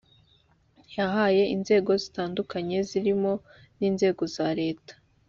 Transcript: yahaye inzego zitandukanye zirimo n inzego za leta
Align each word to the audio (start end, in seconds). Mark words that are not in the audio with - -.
yahaye 0.97 1.43
inzego 1.55 1.91
zitandukanye 2.03 2.77
zirimo 2.89 3.31
n 3.77 3.81
inzego 3.89 4.23
za 4.35 4.47
leta 4.59 4.93